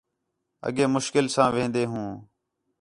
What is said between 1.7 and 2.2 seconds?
ہوں